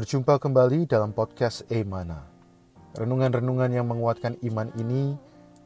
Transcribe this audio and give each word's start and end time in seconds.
Berjumpa 0.00 0.40
kembali 0.40 0.88
dalam 0.88 1.12
podcast 1.12 1.60
Emana. 1.68 2.24
Renungan-renungan 2.96 3.68
yang 3.68 3.84
menguatkan 3.84 4.32
iman 4.48 4.72
ini 4.80 5.12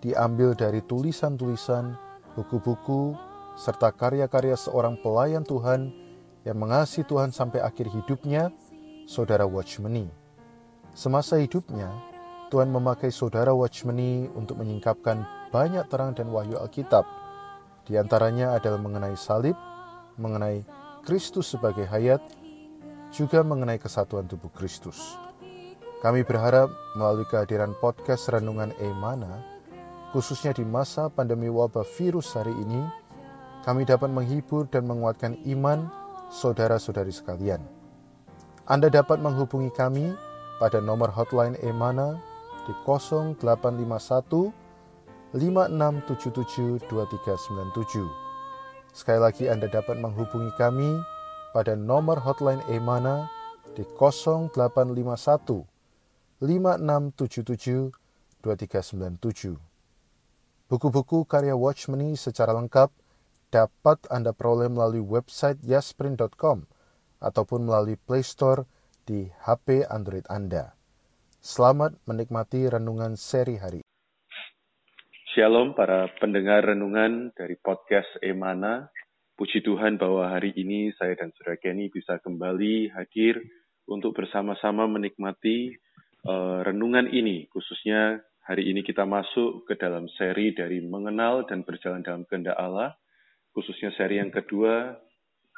diambil 0.02 0.58
dari 0.58 0.82
tulisan-tulisan, 0.82 1.94
buku-buku, 2.34 3.14
serta 3.54 3.94
karya-karya 3.94 4.58
seorang 4.58 4.98
pelayan 4.98 5.46
Tuhan 5.46 5.94
yang 6.42 6.58
mengasihi 6.58 7.06
Tuhan 7.06 7.30
sampai 7.30 7.62
akhir 7.62 7.94
hidupnya, 7.94 8.50
Saudara 9.06 9.46
Watchmeni. 9.46 10.10
Semasa 10.98 11.38
hidupnya, 11.38 11.94
Tuhan 12.50 12.74
memakai 12.74 13.14
Saudara 13.14 13.54
Watchmeni 13.54 14.34
untuk 14.34 14.58
menyingkapkan 14.58 15.22
banyak 15.54 15.86
terang 15.86 16.10
dan 16.10 16.34
wahyu 16.34 16.58
Alkitab. 16.58 17.06
Di 17.86 17.94
antaranya 18.02 18.58
adalah 18.58 18.82
mengenai 18.82 19.14
salib, 19.14 19.54
mengenai 20.18 20.66
Kristus 21.06 21.54
sebagai 21.54 21.86
hayat, 21.86 22.18
juga 23.14 23.46
mengenai 23.46 23.78
kesatuan 23.78 24.26
tubuh 24.26 24.50
Kristus. 24.50 25.14
Kami 26.02 26.26
berharap 26.26 26.66
melalui 26.98 27.22
kehadiran 27.30 27.72
podcast 27.78 28.26
Renungan 28.28 28.74
Emana, 28.82 29.40
khususnya 30.10 30.50
di 30.50 30.66
masa 30.66 31.06
pandemi 31.06 31.46
wabah 31.46 31.86
virus 31.94 32.34
hari 32.34 32.50
ini, 32.50 32.82
kami 33.62 33.86
dapat 33.86 34.10
menghibur 34.10 34.66
dan 34.68 34.84
menguatkan 34.90 35.38
iman 35.46 35.86
saudara-saudari 36.28 37.14
sekalian. 37.14 37.62
Anda 38.66 38.90
dapat 38.90 39.22
menghubungi 39.22 39.70
kami 39.72 40.12
pada 40.58 40.82
nomor 40.82 41.08
hotline 41.14 41.54
Emana 41.62 42.18
di 42.66 42.74
0851 42.82 44.50
5677 45.32 46.82
2397. 46.90 48.04
Sekali 48.94 49.20
lagi 49.22 49.50
Anda 49.50 49.66
dapat 49.70 49.98
menghubungi 50.02 50.52
kami 50.60 51.13
pada 51.54 51.78
nomor 51.78 52.18
hotline 52.26 52.58
Emana 52.66 53.30
di 53.78 53.86
0851 53.86 55.62
5677 56.42 57.94
2397. 58.42 59.54
Buku-buku 60.66 61.22
karya 61.30 61.54
Watchmeni 61.54 62.18
secara 62.18 62.50
lengkap 62.58 62.90
dapat 63.54 64.02
Anda 64.10 64.34
peroleh 64.34 64.66
melalui 64.66 64.98
website 64.98 65.62
yasprint.com 65.62 66.66
ataupun 67.22 67.70
melalui 67.70 67.94
Play 68.02 68.26
Store 68.26 68.66
di 69.06 69.30
HP 69.46 69.86
Android 69.86 70.26
Anda. 70.26 70.74
Selamat 71.38 71.94
menikmati 72.10 72.66
renungan 72.66 73.14
seri 73.14 73.62
hari. 73.62 73.86
Shalom 75.38 75.78
para 75.78 76.10
pendengar 76.18 76.66
renungan 76.66 77.30
dari 77.38 77.54
podcast 77.62 78.10
Emana 78.18 78.90
Puji 79.34 79.66
Tuhan 79.66 79.98
bahwa 79.98 80.30
hari 80.30 80.54
ini 80.54 80.94
saya 80.94 81.18
dan 81.18 81.34
Saudara 81.34 81.58
Kenny 81.58 81.90
bisa 81.90 82.22
kembali 82.22 82.94
hadir 82.94 83.42
untuk 83.90 84.14
bersama-sama 84.14 84.86
menikmati 84.86 85.74
uh, 86.22 86.62
renungan 86.62 87.10
ini. 87.10 87.50
Khususnya 87.50 88.22
hari 88.46 88.70
ini 88.70 88.86
kita 88.86 89.02
masuk 89.02 89.66
ke 89.66 89.74
dalam 89.74 90.06
seri 90.14 90.54
dari 90.54 90.86
mengenal 90.86 91.50
dan 91.50 91.66
berjalan 91.66 92.06
dalam 92.06 92.22
kehendak 92.30 92.54
Allah. 92.54 92.94
Khususnya 93.50 93.90
seri 93.98 94.22
yang 94.22 94.30
kedua, 94.30 95.02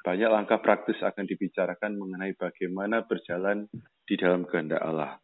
banyak 0.00 0.30
langkah 0.32 0.56
praktis 0.64 0.96
akan 1.04 1.28
dibicarakan 1.28 2.00
mengenai 2.00 2.32
bagaimana 2.32 3.04
berjalan 3.04 3.68
di 4.08 4.16
dalam 4.16 4.48
kehendak 4.48 4.80
Allah. 4.80 5.20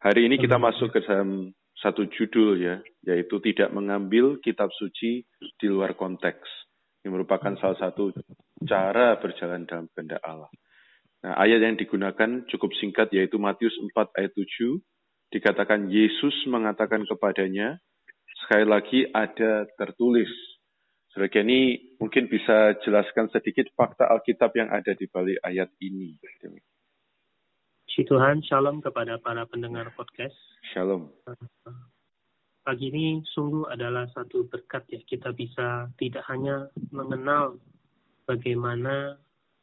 Hari 0.00 0.32
ini 0.32 0.40
kita 0.40 0.56
masuk 0.56 0.96
ke 0.96 1.04
dalam 1.04 1.52
satu 1.76 2.08
judul 2.08 2.56
ya, 2.56 2.80
yaitu 3.04 3.36
tidak 3.44 3.68
mengambil 3.68 4.40
kitab 4.40 4.72
suci 4.72 5.28
di 5.60 5.66
luar 5.68 5.92
konteks 5.92 6.71
ini 7.02 7.10
merupakan 7.10 7.50
salah 7.58 7.74
satu 7.82 8.14
cara 8.62 9.18
berjalan 9.18 9.66
dalam 9.66 9.90
kehendak 9.90 10.22
Allah. 10.22 10.46
Nah, 11.22 11.34
ayat 11.38 11.62
yang 11.62 11.74
digunakan 11.74 12.46
cukup 12.46 12.70
singkat 12.78 13.10
yaitu 13.10 13.42
Matius 13.42 13.74
4 13.74 13.90
ayat 14.18 14.30
7 14.34 14.78
dikatakan 15.34 15.90
Yesus 15.90 16.34
mengatakan 16.46 17.02
kepadanya 17.06 17.78
sekali 18.46 18.66
lagi 18.66 19.06
ada 19.10 19.66
tertulis. 19.74 20.30
Saudara 21.10 21.42
ini 21.44 21.92
mungkin 22.00 22.30
bisa 22.30 22.78
jelaskan 22.86 23.28
sedikit 23.34 23.68
fakta 23.76 24.08
Alkitab 24.08 24.54
yang 24.56 24.72
ada 24.72 24.96
di 24.96 25.04
balik 25.10 25.42
ayat 25.44 25.68
ini. 25.82 26.16
Si 27.92 28.06
Tuhan, 28.08 28.40
shalom 28.46 28.80
kepada 28.80 29.20
para 29.20 29.44
pendengar 29.44 29.92
podcast. 29.92 30.38
Shalom 30.72 31.12
pagi 32.62 32.94
ini 32.94 33.20
sungguh 33.26 33.70
adalah 33.70 34.06
satu 34.14 34.46
berkat 34.46 34.86
ya 34.90 35.02
kita 35.02 35.34
bisa 35.34 35.90
tidak 35.98 36.22
hanya 36.30 36.70
mengenal 36.94 37.58
bagaimana 38.26 39.18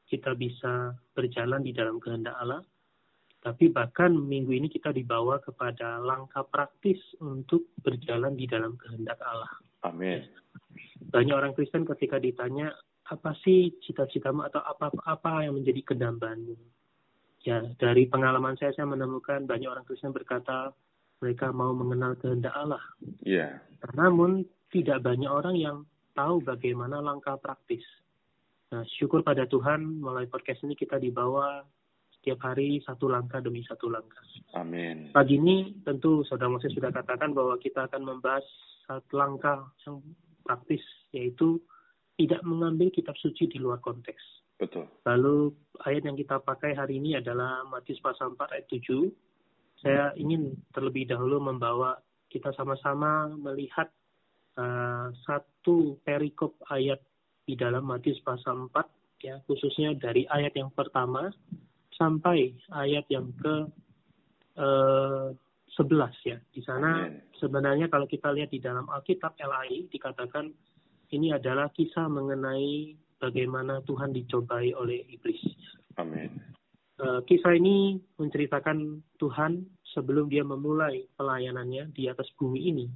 kita 0.10 0.34
bisa 0.36 0.98
berjalan 1.14 1.62
di 1.62 1.72
dalam 1.72 2.02
kehendak 2.02 2.34
Allah, 2.42 2.66
tapi 3.40 3.70
bahkan 3.70 4.12
minggu 4.12 4.52
ini 4.52 4.68
kita 4.68 4.90
dibawa 4.90 5.40
kepada 5.40 6.02
langkah 6.02 6.44
praktis 6.44 7.00
untuk 7.22 7.72
berjalan 7.86 8.34
di 8.34 8.50
dalam 8.50 8.76
kehendak 8.76 9.22
Allah. 9.22 9.54
Amin. 9.86 10.26
Banyak 11.14 11.36
orang 11.36 11.54
Kristen 11.56 11.88
ketika 11.88 12.20
ditanya 12.20 12.74
apa 13.08 13.31
sih 13.46 13.80
cita-citamu 13.86 14.44
atau 14.50 14.60
apa 14.66 14.92
apa 15.08 15.46
yang 15.48 15.56
menjadi 15.56 15.81
kedambaanmu? 15.94 16.58
Ya, 17.48 17.64
dari 17.80 18.04
pengalaman 18.12 18.60
saya 18.60 18.76
saya 18.76 18.90
menemukan 18.90 19.48
banyak 19.48 19.72
orang 19.72 19.88
Kristen 19.88 20.12
berkata 20.12 20.76
mereka 21.19 21.52
mau 21.52 21.75
mengenal 21.75 22.16
kehendak 22.19 22.56
Allah. 22.56 22.81
Yeah. 23.24 23.59
Namun 23.96 24.47
tidak 24.72 25.03
banyak 25.03 25.30
orang 25.30 25.56
yang 25.59 25.78
tahu 26.16 26.44
bagaimana 26.44 27.00
langkah 27.00 27.35
praktis. 27.40 27.84
Nah, 28.69 28.85
syukur 29.00 29.25
pada 29.25 29.50
Tuhan 29.50 30.03
melalui 30.03 30.30
podcast 30.30 30.62
ini 30.62 30.78
kita 30.78 31.02
dibawa 31.02 31.66
setiap 32.19 32.44
hari 32.44 32.84
satu 32.84 33.07
langkah 33.07 33.40
demi 33.40 33.63
satu 33.66 33.88
langkah. 33.88 34.22
Amin. 34.53 35.09
Pagi 35.16 35.40
ini 35.40 35.80
tentu 35.88 36.22
Saudara 36.28 36.52
Moses 36.52 36.75
sudah 36.75 36.91
katakan 36.91 37.31
bahwa 37.31 37.56
kita 37.57 37.88
akan 37.88 38.03
membahas 38.03 38.44
satu 38.86 39.16
langkah 39.16 39.72
yang 39.88 40.03
praktis 40.44 40.84
yaitu 41.16 41.57
tidak 42.19 42.44
mengambil 42.44 42.91
kitab 42.91 43.16
suci 43.18 43.47
di 43.47 43.57
luar 43.57 43.80
konteks. 43.80 44.19
Betul. 44.59 44.91
Lalu 45.07 45.56
ayat 45.88 46.03
yang 46.03 46.19
kita 46.19 46.44
pakai 46.44 46.75
hari 46.75 47.00
ini 47.00 47.16
adalah 47.16 47.63
Matius 47.63 48.03
pasal 48.03 48.36
4 48.36 48.59
ayat 48.59 48.68
7 48.68 49.07
saya 49.80 50.12
ingin 50.20 50.56
terlebih 50.76 51.08
dahulu 51.08 51.40
membawa 51.40 51.96
kita 52.30 52.54
sama-sama 52.54 53.32
melihat 53.34 53.90
uh, 54.60 55.10
satu 55.26 55.98
perikop 56.04 56.60
ayat 56.70 57.00
di 57.48 57.58
dalam 57.58 57.88
Matius 57.88 58.22
pasal 58.22 58.70
4 58.70 59.26
ya 59.26 59.36
khususnya 59.50 59.98
dari 59.98 60.24
ayat 60.30 60.56
yang 60.56 60.72
pertama 60.72 61.28
sampai 61.96 62.56
ayat 62.72 63.04
yang 63.12 63.32
ke 63.36 63.56
uh, 64.56 65.32
11 65.76 66.28
ya. 66.28 66.38
Di 66.52 66.62
sana 66.64 67.08
sebenarnya 67.40 67.88
kalau 67.88 68.08
kita 68.08 68.32
lihat 68.36 68.52
di 68.52 68.60
dalam 68.60 68.88
Alkitab 68.88 69.40
LAI 69.40 69.88
dikatakan 69.88 70.52
ini 71.16 71.32
adalah 71.32 71.72
kisah 71.72 72.06
mengenai 72.12 72.96
bagaimana 73.20 73.84
Tuhan 73.88 74.12
dicobai 74.12 74.76
oleh 74.76 75.08
iblis. 75.08 75.40
Amin. 76.00 76.59
Eh, 77.00 77.22
kisah 77.32 77.56
ini 77.56 77.96
menceritakan 78.20 79.00
Tuhan 79.24 79.64
sebelum 79.96 80.28
dia 80.28 80.44
memulai 80.44 81.08
pelayanannya 81.16 81.96
di 81.96 82.12
atas 82.12 82.28
bumi 82.36 82.60
ini. 82.76 82.88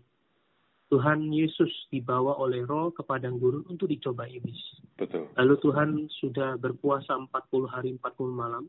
Tuhan 0.91 1.31
Yesus 1.31 1.71
dibawa 1.87 2.35
oleh 2.35 2.67
roh 2.67 2.91
ke 2.91 2.99
padang 3.07 3.39
gurun 3.39 3.63
untuk 3.71 3.87
dicoba 3.87 4.27
iblis. 4.27 4.59
Betul. 4.99 5.31
Lalu 5.39 5.55
Tuhan 5.63 5.89
sudah 6.19 6.59
berpuasa 6.59 7.15
40 7.15 7.31
hari 7.65 7.95
40 7.95 8.03
malam 8.29 8.67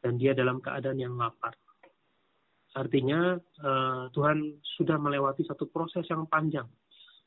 dan 0.00 0.16
dia 0.16 0.32
dalam 0.32 0.64
keadaan 0.64 0.96
yang 0.96 1.14
lapar. 1.14 1.52
Artinya 2.74 3.36
uh, 3.62 4.10
Tuhan 4.16 4.64
sudah 4.80 4.96
melewati 4.98 5.44
satu 5.44 5.68
proses 5.70 6.08
yang 6.10 6.26
panjang 6.26 6.66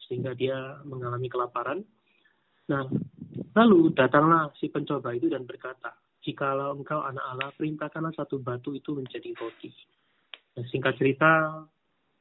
sehingga 0.10 0.36
dia 0.36 0.82
mengalami 0.84 1.32
kelaparan. 1.32 1.86
Nah, 2.68 2.84
lalu 3.56 3.96
datanglah 3.96 4.52
si 4.60 4.68
pencoba 4.68 5.16
itu 5.16 5.32
dan 5.32 5.48
berkata, 5.48 5.96
jikalau 6.22 6.78
engkau 6.78 7.02
anak 7.02 7.26
Allah, 7.26 7.50
perintahkanlah 7.58 8.14
satu 8.14 8.38
batu 8.38 8.74
itu 8.78 8.94
menjadi 8.94 9.34
roti. 9.38 9.74
Nah, 10.58 10.66
singkat 10.70 10.98
cerita, 11.02 11.64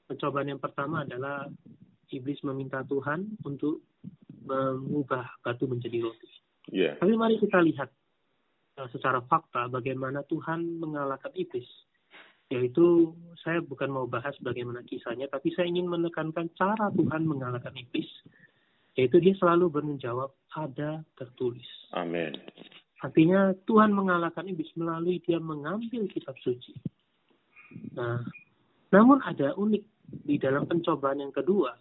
pencobaan 0.08 0.48
yang 0.48 0.62
pertama 0.62 1.04
adalah 1.04 1.46
iblis 2.10 2.40
meminta 2.42 2.82
Tuhan 2.82 3.38
untuk 3.46 3.84
mengubah 4.42 5.44
batu 5.44 5.68
menjadi 5.68 6.02
roti. 6.02 6.30
Yeah. 6.70 6.96
Tapi 6.98 7.12
mari 7.14 7.38
kita 7.38 7.60
lihat 7.60 7.90
uh, 8.80 8.88
secara 8.90 9.20
fakta 9.24 9.68
bagaimana 9.68 10.24
Tuhan 10.26 10.80
mengalahkan 10.80 11.30
iblis. 11.36 11.68
Yaitu 12.50 13.14
saya 13.46 13.62
bukan 13.62 13.94
mau 13.94 14.10
bahas 14.10 14.34
bagaimana 14.42 14.82
kisahnya, 14.82 15.30
tapi 15.30 15.54
saya 15.54 15.70
ingin 15.70 15.86
menekankan 15.86 16.50
cara 16.58 16.90
Tuhan 16.90 17.22
mengalahkan 17.22 17.70
iblis. 17.78 18.10
Yaitu 18.98 19.22
dia 19.22 19.38
selalu 19.38 19.70
menjawab 19.70 20.34
ada 20.58 21.06
tertulis. 21.14 21.66
Amin. 21.94 22.34
Artinya 23.00 23.56
Tuhan 23.64 23.96
mengalahkan 23.96 24.44
iblis 24.44 24.68
melalui 24.76 25.24
dia 25.24 25.40
mengambil 25.40 26.04
kitab 26.12 26.36
suci. 26.44 26.76
Nah, 27.96 28.20
namun 28.92 29.24
ada 29.24 29.56
unik 29.56 29.82
di 30.26 30.36
dalam 30.36 30.68
pencobaan 30.68 31.24
yang 31.24 31.32
kedua, 31.32 31.72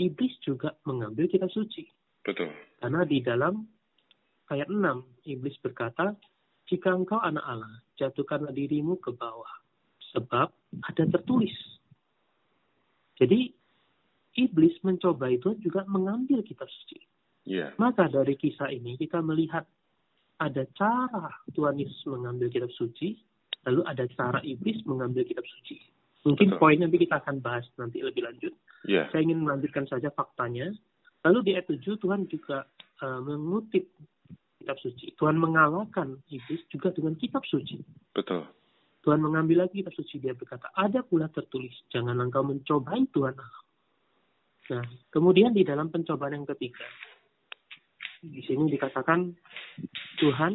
iblis 0.00 0.34
juga 0.42 0.74
mengambil 0.88 1.30
kitab 1.30 1.52
suci. 1.54 1.86
Betul. 2.26 2.50
Karena 2.82 3.06
di 3.06 3.18
dalam 3.22 3.62
ayat 4.50 4.66
6, 4.66 5.30
iblis 5.30 5.54
berkata, 5.62 6.18
jika 6.66 6.94
engkau 6.94 7.22
anak 7.22 7.44
Allah, 7.46 7.82
jatuhkanlah 7.98 8.54
dirimu 8.54 8.98
ke 8.98 9.14
bawah. 9.14 9.50
Sebab 10.10 10.48
ada 10.86 11.04
tertulis. 11.06 11.54
Jadi 13.20 13.52
iblis 14.40 14.74
mencoba 14.82 15.30
itu 15.30 15.54
juga 15.60 15.86
mengambil 15.86 16.42
kitab 16.42 16.66
suci. 16.66 16.98
Yeah. 17.44 17.74
Maka 17.76 18.08
dari 18.08 18.34
kisah 18.34 18.70
ini 18.72 18.96
kita 18.96 19.20
melihat 19.20 19.68
ada 20.40 20.64
cara 20.74 21.28
Tuhan 21.52 21.76
Yesus 21.76 22.00
mengambil 22.08 22.48
kitab 22.48 22.72
suci, 22.72 23.20
lalu 23.68 23.84
ada 23.84 24.08
cara 24.16 24.40
iblis 24.40 24.80
mengambil 24.88 25.22
kitab 25.28 25.44
suci. 25.44 25.76
Mungkin 26.24 26.56
Betul. 26.56 26.60
poin 26.60 26.78
nanti 26.80 26.96
kita 27.00 27.20
akan 27.20 27.40
bahas 27.40 27.64
nanti 27.76 28.00
lebih 28.00 28.24
lanjut. 28.24 28.52
Yeah. 28.84 29.08
Saya 29.12 29.24
ingin 29.24 29.44
melanjutkan 29.44 29.88
saja 29.88 30.12
faktanya. 30.12 30.72
Lalu 31.24 31.38
di 31.44 31.50
ayat 31.56 31.68
7 31.68 32.00
Tuhan 32.00 32.28
juga 32.32 32.64
uh, 33.04 33.20
mengutip 33.24 33.88
kitab 34.60 34.76
suci. 34.80 35.12
Tuhan 35.16 35.36
mengalahkan 35.40 36.20
iblis 36.28 36.64
juga 36.68 36.92
dengan 36.92 37.16
kitab 37.16 37.44
suci. 37.48 37.80
Betul. 38.12 38.44
Tuhan 39.00 39.20
mengambil 39.20 39.64
lagi 39.64 39.80
kitab 39.80 39.96
suci. 39.96 40.20
Dia 40.20 40.36
berkata, 40.36 40.68
ada 40.76 41.00
pula 41.00 41.28
tertulis, 41.32 41.72
jangan 41.88 42.20
engkau 42.20 42.44
mencobai 42.44 43.08
Tuhan. 43.12 43.36
Nah, 44.70 44.86
kemudian 45.08 45.56
di 45.56 45.64
dalam 45.64 45.88
pencobaan 45.88 46.36
yang 46.36 46.46
ketiga, 46.46 46.84
di 48.20 48.40
sini 48.44 48.68
dikatakan 48.68 49.32
Tuhan 50.20 50.52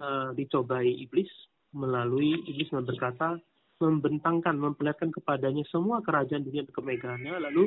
uh, 0.00 0.30
dicobai 0.32 0.88
iblis 0.88 1.28
melalui 1.72 2.40
iblis 2.48 2.68
berkata 2.72 3.40
membentangkan, 3.82 4.54
memperlihatkan 4.54 5.10
kepadanya 5.10 5.66
semua 5.66 5.98
kerajaan 6.06 6.46
dunia 6.46 6.62
dan 6.62 6.70
kemegahannya, 6.70 7.34
lalu 7.42 7.66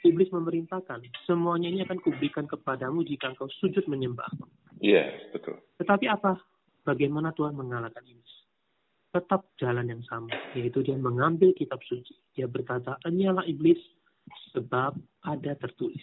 iblis 0.00 0.32
memerintahkan, 0.32 1.04
semuanya 1.28 1.68
ini 1.68 1.84
akan 1.84 2.00
kuberikan 2.00 2.48
kepadamu 2.48 3.04
jika 3.04 3.36
engkau 3.36 3.52
sujud 3.60 3.84
menyembah. 3.84 4.30
Iya, 4.80 5.12
yeah, 5.12 5.28
betul. 5.36 5.60
Tetapi 5.76 6.08
apa? 6.08 6.40
Bagaimana 6.88 7.36
Tuhan 7.36 7.52
mengalahkan 7.52 8.00
iblis? 8.08 8.32
Tetap 9.12 9.52
jalan 9.60 9.92
yang 9.92 10.00
sama, 10.08 10.32
yaitu 10.56 10.80
dia 10.80 10.96
mengambil 10.96 11.52
kitab 11.52 11.84
suci. 11.84 12.16
Dia 12.32 12.48
berkata, 12.48 12.96
enyalah 13.04 13.44
iblis, 13.44 13.76
sebab 14.56 14.96
ada 15.28 15.52
tertulis. 15.60 16.00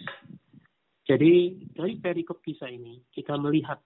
Jadi 1.08 1.56
dari 1.72 1.96
perikop 1.96 2.44
kisah 2.44 2.68
ini 2.68 3.00
kita 3.16 3.40
melihat 3.40 3.80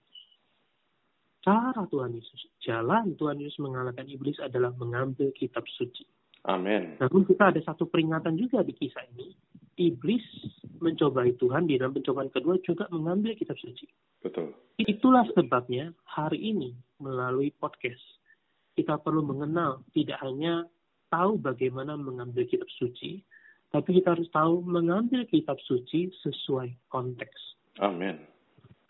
cara 1.46 1.86
Tuhan 1.86 2.18
Yesus, 2.18 2.42
jalan 2.66 3.14
Tuhan 3.18 3.38
Yesus 3.38 3.62
mengalahkan 3.62 4.10
iblis 4.10 4.42
adalah 4.42 4.74
mengambil 4.74 5.30
kitab 5.38 5.66
suci. 5.78 6.06
Amin. 6.50 6.98
Namun 6.98 7.22
kita 7.30 7.54
ada 7.54 7.62
satu 7.62 7.86
peringatan 7.86 8.34
juga 8.34 8.66
di 8.66 8.74
kisah 8.74 9.06
ini. 9.14 9.38
Iblis 9.78 10.26
mencobai 10.82 11.38
Tuhan 11.38 11.70
di 11.70 11.78
dalam 11.78 11.94
pencobaan 11.94 12.34
kedua 12.34 12.58
juga 12.66 12.90
mengambil 12.90 13.38
kitab 13.38 13.58
suci. 13.62 13.86
Betul. 14.26 14.54
Itulah 14.82 15.26
sebabnya 15.38 15.94
hari 16.06 16.42
ini 16.42 16.74
melalui 16.98 17.54
podcast 17.54 18.02
kita 18.74 18.98
perlu 18.98 19.22
mengenal 19.22 19.86
tidak 19.94 20.18
hanya 20.26 20.66
tahu 21.14 21.38
bagaimana 21.38 21.94
mengambil 22.00 22.48
kitab 22.50 22.70
suci, 22.82 23.22
tapi 23.72 24.00
kita 24.00 24.14
harus 24.14 24.28
tahu 24.36 24.60
mengambil 24.68 25.24
kitab 25.32 25.56
suci 25.64 26.12
sesuai 26.22 26.92
konteks. 26.92 27.40
Amin. 27.80 28.20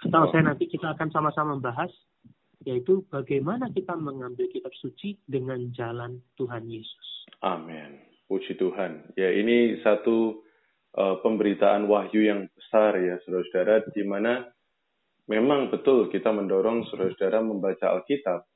Atau 0.01 0.33
saya 0.33 0.49
nanti 0.49 0.65
kita 0.65 0.97
akan 0.97 1.13
sama-sama 1.13 1.53
membahas 1.53 1.93
yaitu 2.65 3.05
bagaimana 3.09 3.69
kita 3.73 3.97
mengambil 3.97 4.49
kitab 4.49 4.73
suci 4.77 5.17
dengan 5.25 5.69
jalan 5.73 6.21
Tuhan 6.37 6.69
Yesus. 6.69 7.07
Amin. 7.41 8.01
Puji 8.29 8.57
Tuhan. 8.57 9.13
Ya 9.17 9.33
ini 9.33 9.81
satu 9.81 10.45
uh, 10.97 11.21
pemberitaan 11.21 11.89
wahyu 11.89 12.25
yang 12.25 12.49
besar 12.53 12.97
ya 12.97 13.17
saudara-saudara 13.25 13.85
di 13.93 14.03
mana 14.05 14.45
memang 15.29 15.73
betul 15.73 16.09
kita 16.09 16.29
mendorong 16.33 16.85
saudara-saudara 16.89 17.41
membaca 17.41 17.97
Alkitab 17.97 18.50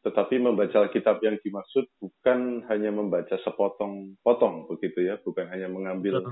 tetapi 0.00 0.40
membaca 0.40 0.80
Alkitab 0.80 1.20
yang 1.20 1.36
dimaksud 1.44 1.84
bukan 2.00 2.64
hanya 2.72 2.88
membaca 2.88 3.36
sepotong-potong 3.44 4.64
begitu 4.72 5.04
ya, 5.04 5.20
bukan 5.20 5.52
hanya 5.52 5.68
mengambil 5.68 6.24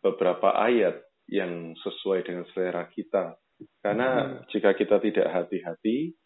beberapa 0.00 0.56
ayat 0.56 1.04
yang 1.28 1.76
sesuai 1.76 2.24
dengan 2.24 2.48
selera 2.56 2.88
kita. 2.88 3.36
Karena 3.84 4.40
jika 4.48 4.72
kita 4.72 4.96
tidak 5.04 5.28
hati-hati, 5.28 6.16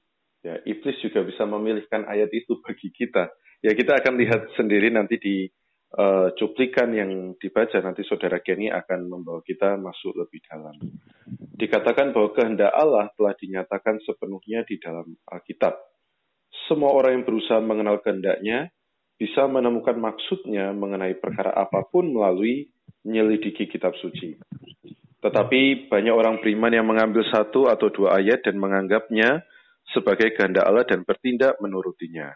ya 0.46 0.62
iblis 0.62 0.98
juga 1.02 1.26
bisa 1.26 1.42
memilihkan 1.42 2.06
ayat 2.06 2.30
itu 2.30 2.62
bagi 2.62 2.94
kita. 2.94 3.34
Ya 3.66 3.74
kita 3.74 3.98
akan 3.98 4.14
lihat 4.14 4.54
sendiri 4.54 4.94
nanti 4.94 5.18
di 5.18 5.36
uh, 5.98 6.30
cuplikan 6.38 6.94
yang 6.94 7.34
dibaca 7.34 7.82
nanti 7.82 8.06
saudara 8.06 8.38
Kenny 8.38 8.70
akan 8.70 9.10
membawa 9.10 9.42
kita 9.42 9.74
masuk 9.74 10.14
lebih 10.14 10.38
dalam. 10.46 10.78
Dikatakan 11.58 12.14
bahwa 12.14 12.30
kehendak 12.30 12.72
Allah 12.72 13.10
telah 13.18 13.34
dinyatakan 13.36 14.00
sepenuhnya 14.06 14.62
di 14.64 14.78
dalam 14.78 15.12
Alkitab 15.28 15.89
semua 16.70 16.94
orang 16.94 17.18
yang 17.18 17.24
berusaha 17.26 17.58
mengenal 17.58 17.98
kehendaknya 17.98 18.70
bisa 19.18 19.50
menemukan 19.50 19.98
maksudnya 19.98 20.70
mengenai 20.70 21.18
perkara 21.18 21.50
apa 21.50 21.82
pun 21.90 22.14
melalui 22.14 22.70
menyelidiki 23.02 23.66
kitab 23.66 23.98
suci. 23.98 24.38
Tetapi 25.20 25.90
banyak 25.90 26.14
orang 26.14 26.38
beriman 26.38 26.72
yang 26.72 26.86
mengambil 26.86 27.26
satu 27.28 27.68
atau 27.68 27.90
dua 27.90 28.22
ayat 28.22 28.46
dan 28.46 28.56
menganggapnya 28.56 29.42
sebagai 29.92 30.32
kehendak 30.32 30.64
Allah 30.64 30.86
dan 30.86 31.02
bertindak 31.02 31.58
menurutinya. 31.58 32.32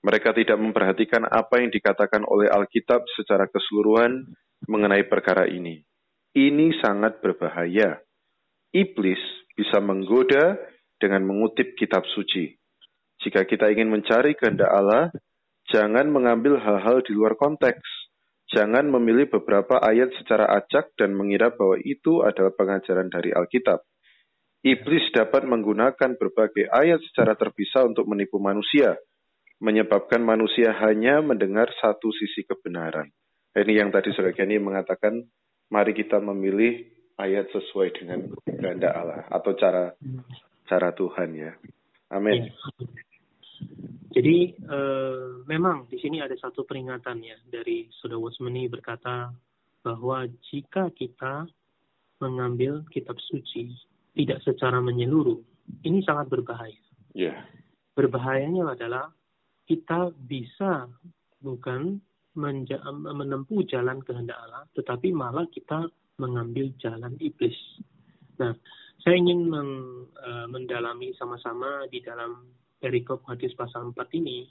Mereka 0.00 0.32
tidak 0.32 0.56
memperhatikan 0.56 1.28
apa 1.28 1.60
yang 1.60 1.68
dikatakan 1.70 2.24
oleh 2.24 2.48
Alkitab 2.48 3.04
secara 3.14 3.46
keseluruhan 3.46 4.32
mengenai 4.66 5.04
perkara 5.06 5.44
ini. 5.44 5.84
Ini 6.32 6.80
sangat 6.80 7.20
berbahaya. 7.20 8.00
Iblis 8.72 9.20
bisa 9.52 9.78
menggoda 9.78 10.56
dengan 10.96 11.28
mengutip 11.28 11.76
kitab 11.76 12.02
suci 12.16 12.59
jika 13.20 13.44
kita 13.44 13.68
ingin 13.68 13.92
mencari 13.92 14.32
kehendak 14.32 14.72
Allah, 14.72 15.12
jangan 15.68 16.08
mengambil 16.08 16.56
hal-hal 16.56 17.04
di 17.04 17.12
luar 17.12 17.36
konteks. 17.36 17.84
Jangan 18.50 18.90
memilih 18.90 19.30
beberapa 19.30 19.78
ayat 19.78 20.10
secara 20.18 20.50
acak 20.50 20.90
dan 20.98 21.14
mengira 21.14 21.54
bahwa 21.54 21.78
itu 21.86 22.26
adalah 22.26 22.50
pengajaran 22.50 23.06
dari 23.06 23.30
Alkitab. 23.30 23.78
Iblis 24.60 25.14
dapat 25.14 25.46
menggunakan 25.46 26.18
berbagai 26.18 26.66
ayat 26.68 27.00
secara 27.06 27.38
terpisah 27.38 27.86
untuk 27.86 28.10
menipu 28.10 28.42
manusia, 28.42 28.98
menyebabkan 29.62 30.20
manusia 30.20 30.74
hanya 30.82 31.22
mendengar 31.22 31.70
satu 31.78 32.10
sisi 32.10 32.42
kebenaran. 32.44 33.08
Ini 33.54 33.86
yang 33.86 33.94
tadi 33.94 34.10
Saudara 34.12 34.34
Kenny 34.34 34.58
mengatakan, 34.58 35.22
mari 35.70 35.94
kita 35.94 36.18
memilih 36.18 36.90
ayat 37.16 37.48
sesuai 37.54 37.88
dengan 37.94 38.20
kehendak 38.44 38.92
Allah 38.96 39.22
atau 39.30 39.52
cara 39.54 39.94
cara 40.66 40.88
Tuhan 40.92 41.30
ya. 41.36 41.52
Amin. 42.10 42.50
Jadi 44.10 44.52
eh, 44.58 45.28
memang 45.46 45.86
di 45.86 45.96
sini 46.02 46.18
ada 46.18 46.34
satu 46.34 46.66
peringatan 46.66 47.22
ya 47.22 47.38
dari 47.46 47.86
Saudara 47.94 48.18
Wasmani 48.18 48.66
berkata 48.66 49.30
bahwa 49.86 50.26
jika 50.50 50.90
kita 50.92 51.46
mengambil 52.20 52.84
kitab 52.92 53.16
suci 53.22 53.72
tidak 54.12 54.42
secara 54.44 54.82
menyeluruh, 54.82 55.40
ini 55.86 56.02
sangat 56.02 56.28
berbahaya. 56.28 56.76
Yeah. 57.14 57.46
Berbahayanya 57.94 58.74
adalah 58.74 59.14
kita 59.64 60.10
bisa 60.14 60.90
bukan 61.40 62.02
menempuh 62.36 63.62
jalan 63.66 64.02
kehendak 64.02 64.38
Allah, 64.38 64.66
tetapi 64.74 65.14
malah 65.14 65.46
kita 65.50 65.86
mengambil 66.18 66.70
jalan 66.78 67.16
iblis. 67.18 67.56
Nah, 68.38 68.54
saya 69.00 69.16
ingin 69.16 69.50
uh, 69.50 70.46
mendalami 70.46 71.16
sama-sama 71.16 71.88
di 71.88 72.04
dalam 72.04 72.44
perikop 72.80 73.22
hadis 73.28 73.52
pasal 73.52 73.92
4 73.92 74.18
ini, 74.18 74.48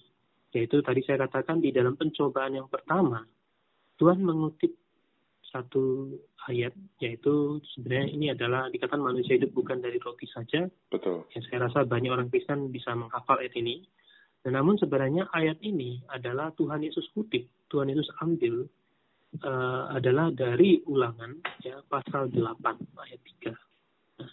yaitu 0.53 0.79
tadi 0.85 1.01
saya 1.03 1.25
katakan 1.25 1.59
di 1.59 1.73
dalam 1.73 1.97
pencobaan 1.97 2.55
yang 2.55 2.69
pertama, 2.69 3.25
Tuhan 3.97 4.21
mengutip 4.21 4.71
satu 5.49 6.13
ayat, 6.45 6.71
yaitu 7.01 7.57
sebenarnya 7.73 8.07
ini 8.13 8.25
adalah 8.29 8.69
dikatakan 8.69 9.01
manusia 9.01 9.35
hidup 9.35 9.49
bukan 9.51 9.81
dari 9.81 9.97
roti 9.97 10.29
saja. 10.29 10.69
Betul. 10.93 11.25
Ya, 11.33 11.41
saya 11.49 11.65
rasa 11.67 11.83
banyak 11.89 12.13
orang 12.13 12.29
Kristen 12.29 12.69
bisa 12.69 12.93
menghafal 12.93 13.41
ayat 13.41 13.57
ini. 13.57 13.81
Dan 14.39 14.55
namun 14.55 14.79
sebenarnya 14.79 15.27
ayat 15.35 15.59
ini 15.65 15.99
adalah 16.07 16.53
Tuhan 16.55 16.79
Yesus 16.85 17.11
kutip, 17.11 17.43
Tuhan 17.67 17.91
Yesus 17.91 18.07
ambil 18.23 18.69
uh, 19.43 19.83
adalah 19.91 20.31
dari 20.31 20.79
ulangan 20.87 21.35
ya 21.65 21.83
pasal 21.89 22.31
8 22.31 22.39
ayat 23.03 23.21
3. 23.43 24.23
Nah, 24.23 24.31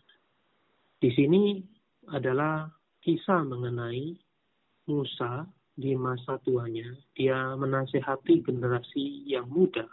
di 1.03 1.11
sini 1.11 1.59
adalah 2.13 2.71
kisah 3.07 3.47
mengenai 3.47 4.19
Musa 4.91 5.47
di 5.79 5.95
masa 5.95 6.43
tuanya. 6.43 6.91
Dia 7.15 7.55
menasehati 7.55 8.43
generasi 8.43 9.23
yang 9.31 9.47
muda. 9.47 9.87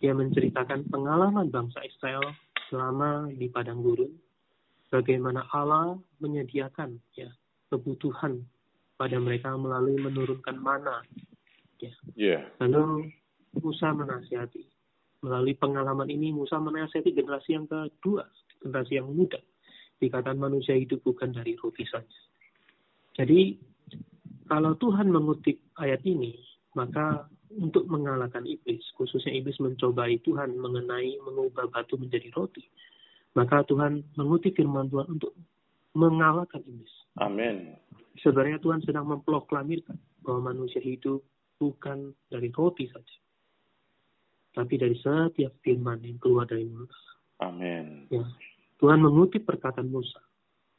Dia 0.00 0.16
menceritakan 0.16 0.88
pengalaman 0.88 1.52
bangsa 1.52 1.84
Israel 1.84 2.24
selama 2.72 3.28
di 3.36 3.52
padang 3.52 3.84
gurun. 3.84 4.08
Bagaimana 4.88 5.44
Allah 5.52 6.00
menyediakan 6.24 6.96
ya 7.12 7.28
kebutuhan 7.68 8.40
pada 8.96 9.20
mereka 9.20 9.52
melalui 9.52 10.00
menurunkan 10.00 10.56
mana. 10.56 11.04
Ya. 11.84 11.92
Yeah. 12.16 12.42
Lalu 12.64 13.12
Musa 13.60 13.92
menasihati. 13.92 14.64
Melalui 15.20 15.52
pengalaman 15.54 16.08
ini 16.08 16.32
Musa 16.32 16.56
menasihati 16.56 17.12
generasi 17.12 17.60
yang 17.60 17.68
kedua, 17.68 18.24
generasi 18.64 18.98
yang 18.98 19.12
muda 19.12 19.38
dikatakan 20.02 20.42
manusia 20.42 20.74
hidup 20.74 20.98
bukan 21.06 21.30
dari 21.30 21.54
roti 21.54 21.86
saja. 21.86 22.20
Jadi 23.14 23.54
kalau 24.50 24.74
Tuhan 24.76 25.08
mengutip 25.14 25.62
ayat 25.78 26.02
ini, 26.02 26.34
maka 26.74 27.30
untuk 27.52 27.84
mengalahkan 27.86 28.42
iblis, 28.48 28.82
khususnya 28.98 29.30
iblis 29.32 29.60
mencobai 29.62 30.18
Tuhan 30.24 30.56
mengenai 30.56 31.20
mengubah 31.22 31.68
batu 31.70 32.00
menjadi 32.00 32.32
roti, 32.34 32.64
maka 33.36 33.62
Tuhan 33.68 34.02
mengutip 34.16 34.56
firman 34.56 34.88
Tuhan 34.88 35.20
untuk 35.20 35.32
mengalahkan 35.92 36.64
iblis. 36.64 36.92
Amin. 37.20 37.76
Sebenarnya 38.20 38.60
Tuhan 38.60 38.80
sedang 38.84 39.08
memproklamirkan 39.08 39.96
bahwa 40.24 40.52
manusia 40.52 40.80
hidup 40.80 41.20
bukan 41.60 42.16
dari 42.32 42.48
roti 42.52 42.88
saja, 42.88 43.16
tapi 44.56 44.80
dari 44.80 44.96
setiap 44.96 45.52
firman 45.60 46.00
yang 46.04 46.16
keluar 46.18 46.48
dari 46.48 46.64
mulut. 46.66 46.90
Amin. 47.40 48.08
Ya. 48.08 48.24
Tuhan 48.82 48.98
mengutip 48.98 49.46
perkataan 49.46 49.86
Musa, 49.94 50.18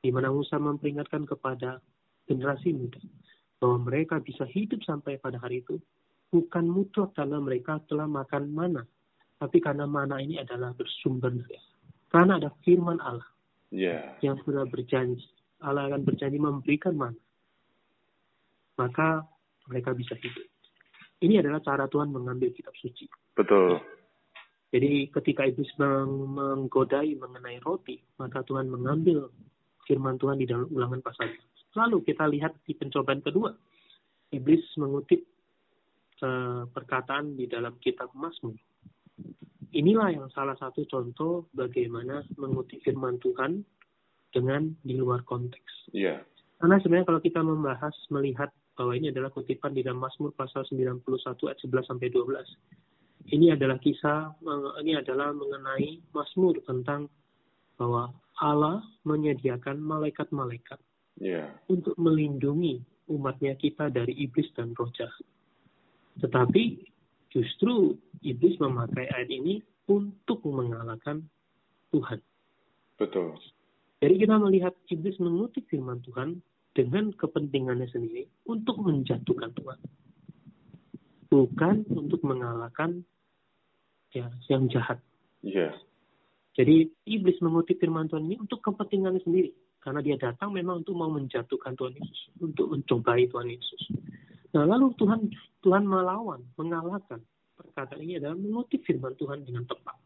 di 0.04 0.12
mana 0.12 0.28
Musa 0.28 0.60
memperingatkan 0.60 1.24
kepada 1.24 1.80
generasi 2.28 2.76
muda 2.76 3.00
bahwa 3.64 3.88
mereka 3.88 4.20
bisa 4.20 4.44
hidup 4.44 4.84
sampai 4.84 5.16
pada 5.24 5.40
hari 5.40 5.64
itu 5.64 5.80
bukan 6.28 6.68
mutlak 6.68 7.16
karena 7.16 7.40
mereka 7.40 7.80
telah 7.88 8.04
makan 8.04 8.52
mana, 8.52 8.84
tapi 9.40 9.64
karena 9.64 9.88
mana 9.88 10.20
ini 10.20 10.36
adalah 10.36 10.76
bersumber 10.76 11.32
dari 11.32 11.56
Allah. 11.56 11.80
Karena 12.12 12.34
ada 12.44 12.50
firman 12.68 13.00
Allah 13.00 13.32
Ya. 13.74 14.20
yang 14.22 14.38
sudah 14.44 14.68
berjanji, 14.68 15.24
Allah 15.64 15.88
akan 15.88 16.04
berjanji 16.04 16.38
memberikan 16.38 17.00
mana, 17.00 17.18
maka 18.76 19.24
mereka 19.72 19.96
bisa 19.96 20.14
hidup. 20.20 20.46
Ini 21.24 21.40
adalah 21.40 21.64
cara 21.64 21.88
Tuhan 21.88 22.12
mengambil 22.12 22.52
kitab 22.52 22.76
suci. 22.76 23.08
Betul. 23.34 23.80
Jadi 24.74 25.06
ketika 25.14 25.46
iblis 25.46 25.70
meng- 25.78 26.34
menggodai 26.34 27.14
mengenai 27.14 27.62
roti, 27.62 28.02
maka 28.18 28.42
Tuhan 28.42 28.74
mengambil 28.74 29.30
firman 29.86 30.18
Tuhan 30.18 30.42
di 30.42 30.50
dalam 30.50 30.66
ulangan 30.74 31.06
pasal. 31.06 31.30
Lalu 31.78 32.02
kita 32.02 32.26
lihat 32.26 32.58
di 32.66 32.74
pencobaan 32.74 33.22
kedua, 33.22 33.54
iblis 34.34 34.66
mengutip 34.82 35.22
eh, 36.26 36.64
perkataan 36.74 37.38
di 37.38 37.46
dalam 37.46 37.78
kitab 37.78 38.10
Mazmur. 38.18 38.58
Inilah 39.74 40.10
yang 40.10 40.30
salah 40.34 40.58
satu 40.58 40.86
contoh 40.90 41.50
bagaimana 41.54 42.26
mengutip 42.38 42.82
firman 42.82 43.22
Tuhan 43.22 43.62
dengan 44.34 44.74
di 44.82 44.98
luar 44.98 45.22
konteks. 45.26 45.94
Ya. 45.94 46.26
Karena 46.58 46.82
sebenarnya 46.82 47.10
kalau 47.10 47.22
kita 47.22 47.42
membahas 47.46 47.94
melihat 48.10 48.50
bahwa 48.74 48.98
ini 48.98 49.14
adalah 49.14 49.30
kutipan 49.30 49.78
di 49.78 49.86
dalam 49.86 50.02
Mazmur 50.02 50.34
pasal 50.34 50.66
91 50.66 51.06
ayat 51.46 51.60
11 51.62 51.90
sampai 51.90 52.10
12. 52.10 52.93
Ini 53.32 53.56
adalah 53.56 53.80
kisah 53.80 54.36
ini 54.84 55.00
adalah 55.00 55.32
mengenai 55.32 56.04
Mazmur 56.12 56.60
tentang 56.68 57.08
bahwa 57.80 58.12
Allah 58.42 58.84
menyediakan 59.08 59.80
malaikat-malaikat 59.80 60.80
Ya. 61.22 61.46
untuk 61.70 61.94
melindungi 62.02 62.82
umatnya 63.06 63.54
kita 63.54 63.94
dari 63.94 64.18
iblis 64.18 64.50
dan 64.58 64.74
roh 64.74 64.90
jahat. 64.98 65.22
Tetapi 66.18 66.90
justru 67.30 67.94
iblis 68.26 68.58
memakai 68.58 69.06
ayat 69.14 69.30
ini 69.30 69.62
untuk 69.86 70.42
mengalahkan 70.42 71.22
Tuhan. 71.94 72.18
Betul. 72.98 73.38
Jadi 74.02 74.14
kita 74.20 74.36
melihat 74.42 74.74
iblis 74.90 75.16
mengutip 75.22 75.64
firman 75.70 76.02
Tuhan 76.02 76.42
dengan 76.74 77.14
kepentingannya 77.14 77.86
sendiri 77.94 78.26
untuk 78.50 78.82
menjatuhkan 78.82 79.54
Tuhan. 79.54 79.80
Bukan 81.30 81.76
untuk 81.94 82.22
mengalahkan 82.26 83.06
ya 84.14 84.30
yang 84.48 84.70
jahat. 84.70 85.02
Ya. 85.44 85.74
Jadi 86.54 86.94
iblis 87.10 87.42
mengutip 87.42 87.82
firman 87.82 88.06
Tuhan 88.08 88.30
ini 88.30 88.38
untuk 88.38 88.62
kepentingannya 88.62 89.22
sendiri. 89.26 89.52
Karena 89.82 90.00
dia 90.00 90.16
datang 90.16 90.56
memang 90.56 90.86
untuk 90.86 90.96
mau 90.96 91.12
menjatuhkan 91.12 91.76
Tuhan 91.76 91.98
Yesus. 91.98 92.20
Untuk 92.40 92.72
mencobai 92.72 93.28
Tuhan 93.28 93.52
Yesus. 93.52 93.82
Nah 94.54 94.64
lalu 94.70 94.94
Tuhan 94.96 95.28
Tuhan 95.66 95.84
melawan, 95.84 96.46
mengalahkan. 96.56 97.20
Perkataan 97.58 98.02
ini 98.02 98.22
adalah 98.22 98.38
mengutip 98.38 98.86
firman 98.86 99.18
Tuhan 99.18 99.44
dengan 99.44 99.66
tepat. 99.66 99.98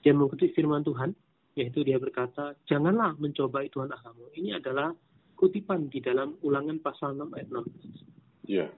Dia 0.00 0.16
mengutip 0.16 0.52
firman 0.56 0.84
Tuhan, 0.86 1.12
yaitu 1.58 1.82
dia 1.82 1.98
berkata, 1.98 2.54
janganlah 2.68 3.16
mencobai 3.18 3.68
Tuhan 3.72 3.90
Allahmu. 3.90 4.32
Ini 4.36 4.60
adalah 4.60 4.92
kutipan 5.34 5.88
di 5.92 6.00
dalam 6.00 6.38
ulangan 6.44 6.78
pasal 6.80 7.16
6 7.18 7.32
ayat 7.36 7.48
16. 7.52 8.48
Ya. 8.48 8.68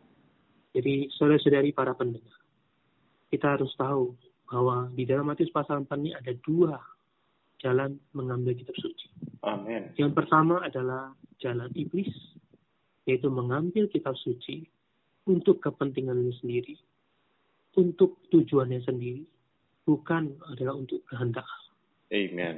Jadi 0.72 1.10
saudara-saudari 1.14 1.70
para 1.74 1.92
pendengar, 1.92 2.38
kita 3.28 3.58
harus 3.58 3.72
tahu 3.76 4.16
bahwa 4.48 4.88
di 4.96 5.04
dalam 5.04 5.28
Matius 5.28 5.52
pasal 5.52 5.84
4 5.84 5.92
ini 6.00 6.10
ada 6.16 6.32
dua 6.40 6.80
jalan 7.60 8.00
mengambil 8.16 8.56
kitab 8.56 8.74
suci. 8.80 9.12
Amin. 9.44 9.92
Yang 10.00 10.12
pertama 10.16 10.64
adalah 10.64 11.12
jalan 11.38 11.70
iblis, 11.76 12.10
yaitu 13.04 13.28
mengambil 13.28 13.86
kitab 13.92 14.16
suci 14.18 14.66
untuk 15.28 15.60
kepentingannya 15.60 16.32
sendiri, 16.40 16.74
untuk 17.76 18.18
tujuannya 18.32 18.80
sendiri, 18.82 19.28
bukan 19.84 20.32
adalah 20.48 20.74
untuk 20.74 21.04
kehendak. 21.06 21.44
Allah. 21.44 21.68
Amen. 22.12 22.56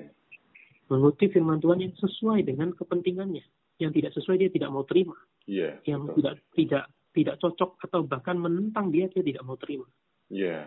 Mengutip 0.91 1.31
firman 1.35 1.63
Tuhan 1.63 1.83
yang 1.83 1.95
sesuai 1.99 2.47
dengan 2.47 2.75
kepentingannya. 2.75 3.43
Yang 3.79 3.91
tidak 3.99 4.13
sesuai 4.19 4.37
dia 4.43 4.51
tidak 4.51 4.71
mau 4.75 4.83
terima. 4.83 5.15
Ya. 5.47 5.79
Yang 5.87 6.01
betul. 6.11 6.17
tidak 6.19 6.35
tidak 6.55 6.85
tidak 7.11 7.37
cocok 7.43 7.71
atau 7.87 8.01
bahkan 8.07 8.37
menentang 8.39 8.91
dia 8.91 9.07
dia 9.11 9.23
tidak 9.23 9.43
mau 9.47 9.55
terima. 9.59 9.87
Ya. 10.31 10.67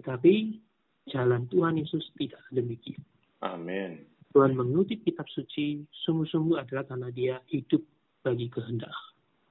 Tetapi 0.00 0.34
jalan 1.10 1.50
Tuhan 1.50 1.76
Yesus 1.80 2.04
tidak 2.14 2.40
demikian. 2.54 3.02
Amin. 3.42 4.06
Tuhan 4.32 4.56
mengutip 4.56 5.04
kitab 5.04 5.28
suci 5.28 5.84
sungguh-sungguh 6.06 6.56
adalah 6.56 6.88
karena 6.88 7.08
dia 7.12 7.36
hidup 7.52 7.84
bagi 8.24 8.48
kehendak. 8.48 8.94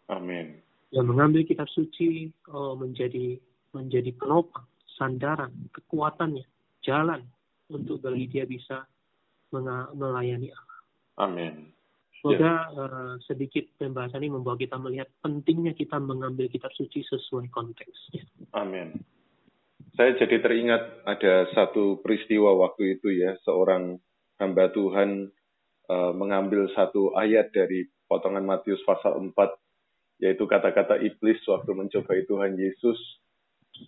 Amin. 0.10 0.58
Yang 0.90 1.06
mengambil 1.08 1.42
kitab 1.46 1.70
suci 1.70 2.34
oh, 2.50 2.74
menjadi 2.74 3.38
menjadi 3.72 4.12
penopang, 4.18 4.68
sandaran, 5.00 5.54
kekuatannya, 5.72 6.44
jalan 6.84 7.24
untuk 7.72 8.04
bagi 8.04 8.28
dia 8.28 8.44
bisa 8.44 8.84
melayani 9.96 10.52
Allah. 10.52 10.80
Amin. 11.30 11.72
Semoga 12.22 12.70
eh, 12.70 13.14
sedikit 13.26 13.66
pembahasan 13.82 14.22
ini 14.22 14.38
membawa 14.38 14.54
kita 14.54 14.78
melihat 14.78 15.10
pentingnya 15.26 15.74
kita 15.74 15.98
mengambil 15.98 16.46
kitab 16.52 16.70
suci 16.78 17.02
sesuai 17.08 17.50
konteksnya. 17.50 18.22
Amin. 18.54 19.02
Saya 19.92 20.16
jadi 20.16 20.40
teringat 20.40 21.04
ada 21.04 21.52
satu 21.52 22.00
peristiwa 22.00 22.56
waktu 22.56 22.96
itu 22.96 23.12
ya, 23.12 23.36
seorang 23.44 24.00
hamba 24.40 24.72
Tuhan 24.72 25.28
eh, 25.92 26.12
mengambil 26.16 26.72
satu 26.72 27.12
ayat 27.20 27.52
dari 27.52 27.92
potongan 28.08 28.48
Matius 28.48 28.80
pasal 28.88 29.20
4, 29.20 29.36
yaitu 30.24 30.48
kata-kata 30.48 30.96
iblis 31.04 31.44
waktu 31.44 31.72
mencobai 31.76 32.24
Tuhan 32.24 32.56
Yesus 32.56 33.00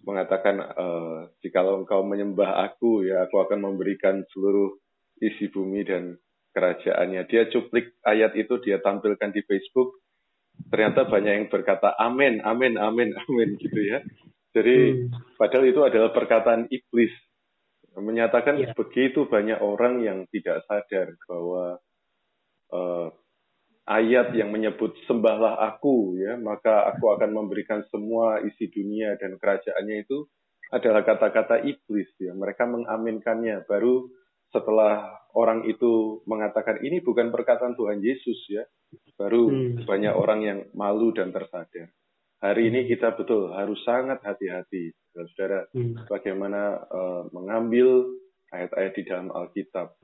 mengatakan, 0.04 0.60
eh, 0.60 1.20
jikalau 1.40 1.80
engkau 1.84 2.04
menyembah 2.04 2.68
aku, 2.68 3.08
ya 3.08 3.24
aku 3.24 3.40
akan 3.40 3.64
memberikan 3.64 4.28
seluruh 4.36 4.76
isi 5.24 5.48
bumi 5.48 5.88
dan 5.88 6.20
kerajaannya. 6.52 7.24
Dia 7.32 7.48
cuplik 7.48 7.96
ayat 8.04 8.36
itu, 8.36 8.60
dia 8.60 8.84
tampilkan 8.84 9.32
di 9.32 9.40
Facebook, 9.48 10.04
ternyata 10.68 11.08
banyak 11.08 11.32
yang 11.32 11.48
berkata 11.48 11.96
amin, 11.96 12.44
amin, 12.44 12.76
amin, 12.76 13.16
amin 13.16 13.50
gitu 13.56 13.82
ya. 13.82 14.04
Jadi 14.54 14.76
Hmm. 15.10 15.10
padahal 15.36 15.66
itu 15.66 15.82
adalah 15.82 16.14
perkataan 16.14 16.70
iblis. 16.70 17.12
Menyatakan 17.94 18.58
Iya. 18.58 18.74
begitu 18.74 19.30
banyak 19.30 19.62
orang 19.62 20.02
yang 20.02 20.26
tidak 20.30 20.66
sadar 20.66 21.14
bahwa 21.26 21.78
eh, 22.74 23.08
ayat 23.86 24.34
yang 24.34 24.50
menyebut 24.50 24.98
sembahlah 25.06 25.62
aku 25.62 26.18
ya, 26.18 26.34
maka 26.42 26.90
aku 26.90 27.14
akan 27.14 27.30
memberikan 27.38 27.86
semua 27.94 28.42
isi 28.42 28.66
dunia 28.72 29.14
dan 29.22 29.38
kerajaannya 29.38 30.10
itu 30.10 30.26
adalah 30.74 31.06
kata-kata 31.06 31.62
iblis 31.70 32.10
ya. 32.18 32.34
Mereka 32.34 32.66
mengaminkannya 32.66 33.70
baru 33.70 34.10
setelah 34.50 35.22
orang 35.38 35.70
itu 35.70 36.22
mengatakan 36.26 36.82
ini 36.82 36.98
bukan 37.02 37.30
perkataan 37.30 37.78
Tuhan 37.78 38.02
Yesus 38.02 38.42
ya, 38.50 38.66
baru 39.22 39.50
Hmm. 39.50 39.86
banyak 39.86 40.14
orang 40.18 40.40
yang 40.42 40.60
malu 40.74 41.14
dan 41.14 41.30
tersadar. 41.30 41.94
Hari 42.44 42.68
ini 42.68 42.92
kita 42.92 43.16
betul 43.16 43.56
harus 43.56 43.80
sangat 43.88 44.20
hati-hati, 44.20 44.92
saudara, 45.16 45.64
Hmm. 45.72 45.96
bagaimana 46.12 46.76
eh, 46.92 47.24
mengambil 47.32 48.20
ayat-ayat 48.52 48.94
di 49.00 49.04
dalam 49.08 49.32
Alkitab. 49.32 49.96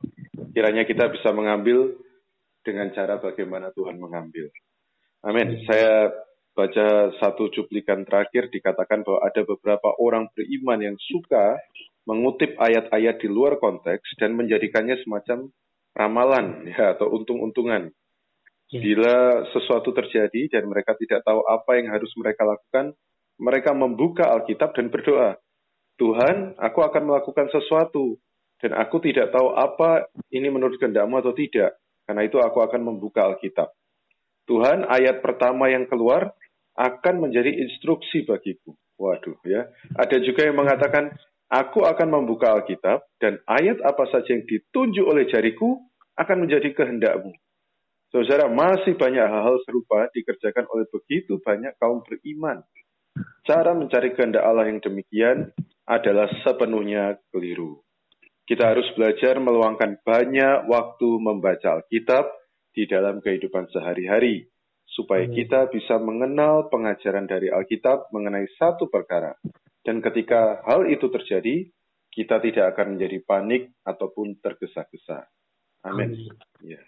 Kiranya 0.56 0.88
kita 0.88 1.12
bisa 1.12 1.36
mengambil 1.36 2.00
dengan 2.64 2.96
cara 2.96 3.20
bagaimana 3.20 3.76
Tuhan 3.76 4.00
mengambil. 4.00 4.48
Amin. 5.20 5.68
Saya 5.68 6.16
baca 6.56 7.12
satu 7.20 7.52
cuplikan 7.52 8.08
terakhir 8.08 8.48
dikatakan 8.48 9.04
bahwa 9.04 9.20
ada 9.28 9.44
beberapa 9.44 9.92
orang 10.00 10.32
beriman 10.32 10.80
yang 10.80 10.98
suka 10.98 11.60
mengutip 12.08 12.56
ayat-ayat 12.56 13.20
di 13.20 13.28
luar 13.28 13.60
konteks 13.60 14.16
dan 14.16 14.34
menjadikannya 14.40 14.96
semacam 15.04 15.52
ramalan 15.92 16.72
ya 16.72 16.96
atau 16.96 17.12
untung-untungan. 17.12 17.92
Ya. 18.70 18.80
Bila 18.86 19.50
sesuatu 19.50 19.90
terjadi 19.98 20.46
dan 20.54 20.70
mereka 20.70 20.94
tidak 20.94 21.26
tahu 21.26 21.42
apa 21.50 21.82
yang 21.82 21.90
harus 21.90 22.14
mereka 22.14 22.46
lakukan, 22.46 22.94
mereka 23.42 23.74
membuka 23.74 24.30
Alkitab 24.30 24.78
dan 24.78 24.94
berdoa, 24.94 25.42
Tuhan, 25.98 26.56
aku 26.56 26.80
akan 26.86 27.04
melakukan 27.10 27.50
sesuatu 27.50 28.16
dan 28.62 28.78
aku 28.78 29.04
tidak 29.04 29.36
tahu 29.36 29.52
apa 29.58 30.08
ini 30.32 30.48
menurut 30.48 30.80
kehendakmu 30.80 31.20
atau 31.20 31.36
tidak. 31.36 31.76
Karena 32.08 32.26
itu 32.26 32.38
aku 32.38 32.62
akan 32.62 32.82
membuka 32.82 33.26
Alkitab. 33.26 33.74
Tuhan, 34.50 34.86
ayat 34.86 35.22
pertama 35.22 35.70
yang 35.70 35.86
keluar, 35.86 36.34
akan 36.74 37.16
menjadi 37.28 37.54
instruksi 37.54 38.26
bagiku. 38.26 38.74
Waduh 38.98 39.38
ya. 39.46 39.68
Ada 39.94 40.18
juga 40.24 40.48
yang 40.48 40.58
mengatakan, 40.58 41.14
aku 41.52 41.84
akan 41.86 42.08
membuka 42.10 42.54
Alkitab 42.54 43.04
dan 43.20 43.42
ayat 43.46 43.82
apa 43.84 44.08
saja 44.10 44.34
yang 44.34 44.48
ditunjuk 44.48 45.06
oleh 45.06 45.28
jariku 45.28 45.80
akan 46.16 46.48
menjadi 46.48 46.72
kehendakmu. 46.74 47.36
Saudara, 48.10 48.50
masih 48.50 48.98
banyak 48.98 49.22
hal-hal 49.22 49.62
serupa 49.70 50.10
dikerjakan 50.10 50.66
oleh 50.74 50.90
begitu 50.90 51.38
banyak 51.46 51.78
kaum 51.78 52.02
beriman. 52.02 52.66
Cara 53.46 53.78
mencari 53.78 54.18
kehendak 54.18 54.42
Allah 54.42 54.66
yang 54.66 54.82
demikian 54.82 55.54
adalah 55.86 56.26
sepenuhnya 56.42 57.22
keliru. 57.30 57.86
Kita 58.50 58.74
harus 58.74 58.90
belajar 58.98 59.38
meluangkan 59.38 60.02
banyak 60.02 60.66
waktu 60.66 61.10
membaca 61.22 61.82
Alkitab 61.82 62.34
di 62.74 62.90
dalam 62.90 63.22
kehidupan 63.22 63.70
sehari-hari, 63.70 64.50
supaya 64.90 65.30
kita 65.30 65.70
bisa 65.70 66.02
mengenal 66.02 66.66
pengajaran 66.74 67.30
dari 67.30 67.54
Alkitab 67.54 68.10
mengenai 68.10 68.50
satu 68.58 68.90
perkara. 68.90 69.38
Dan 69.86 70.02
ketika 70.02 70.66
hal 70.66 70.90
itu 70.90 71.14
terjadi, 71.14 71.70
kita 72.10 72.42
tidak 72.42 72.74
akan 72.74 72.98
menjadi 72.98 73.22
panik 73.22 73.70
ataupun 73.86 74.42
tergesa-gesa. 74.42 75.30
Amin. 75.86 76.18
Ya. 76.66 76.82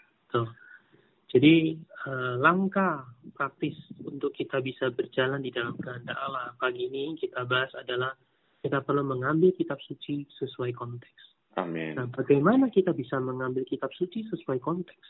Jadi 1.32 1.80
uh, 2.12 2.36
langkah 2.44 3.08
praktis 3.32 3.80
untuk 4.04 4.36
kita 4.36 4.60
bisa 4.60 4.92
berjalan 4.92 5.40
di 5.40 5.48
dalam 5.48 5.80
kehendak 5.80 6.20
Allah 6.20 6.52
pagi 6.60 6.92
ini 6.92 7.16
kita 7.16 7.48
bahas 7.48 7.72
adalah 7.80 8.12
kita 8.60 8.84
perlu 8.84 9.02
mengambil 9.08 9.56
kitab 9.56 9.80
suci 9.80 10.28
sesuai 10.38 10.76
konteks. 10.76 11.22
Amin. 11.56 11.96
Nah, 11.96 12.08
bagaimana 12.12 12.68
kita 12.68 12.92
bisa 12.92 13.20
mengambil 13.20 13.64
kitab 13.64 13.92
suci 13.96 14.28
sesuai 14.28 14.60
konteks? 14.60 15.08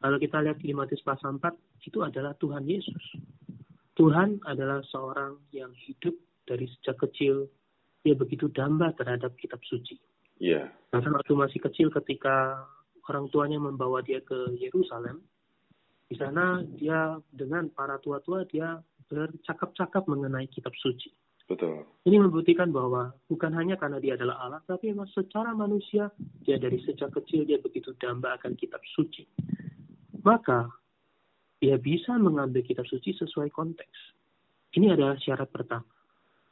Kalau 0.00 0.16
kita 0.16 0.40
lihat 0.40 0.58
di 0.62 0.72
Matius 0.72 1.04
pasal 1.04 1.36
4, 1.36 1.86
itu 1.86 1.98
adalah 2.00 2.32
Tuhan 2.38 2.64
Yesus. 2.64 3.20
Tuhan 3.98 4.40
adalah 4.48 4.80
seorang 4.88 5.36
yang 5.52 5.74
hidup 5.76 6.16
dari 6.48 6.64
sejak 6.78 6.96
kecil. 7.04 7.50
Dia 8.00 8.16
begitu 8.16 8.48
damba 8.48 8.96
terhadap 8.96 9.36
kitab 9.36 9.60
suci. 9.66 10.00
Iya. 10.40 10.66
Yeah. 10.72 10.88
Karena 10.88 11.20
waktu 11.20 11.32
masih 11.36 11.60
kecil 11.60 11.92
ketika 11.92 12.64
orang 13.10 13.26
tuanya 13.34 13.58
membawa 13.58 13.98
dia 14.00 14.22
ke 14.22 14.54
Yerusalem. 14.54 15.18
Di 16.06 16.14
sana 16.14 16.62
dia 16.78 17.18
dengan 17.34 17.70
para 17.74 17.98
tua-tua 17.98 18.46
dia 18.46 18.78
bercakap-cakap 19.10 20.06
mengenai 20.06 20.46
kitab 20.46 20.70
suci. 20.78 21.10
Betul. 21.50 21.82
Ini 22.06 22.22
membuktikan 22.22 22.70
bahwa 22.70 23.10
bukan 23.26 23.50
hanya 23.58 23.74
karena 23.74 23.98
dia 23.98 24.14
adalah 24.14 24.38
Allah, 24.38 24.62
tapi 24.70 24.94
memang 24.94 25.10
secara 25.10 25.50
manusia 25.50 26.06
dia 26.46 26.62
dari 26.62 26.78
sejak 26.86 27.10
kecil 27.10 27.42
dia 27.42 27.58
begitu 27.58 27.90
damba 27.98 28.38
akan 28.38 28.54
kitab 28.54 28.78
suci. 28.94 29.26
Maka 30.22 30.70
dia 31.58 31.74
bisa 31.74 32.14
mengambil 32.14 32.62
kitab 32.62 32.86
suci 32.86 33.18
sesuai 33.18 33.50
konteks. 33.50 33.98
Ini 34.78 34.94
adalah 34.94 35.18
syarat 35.18 35.50
pertama. 35.50 35.90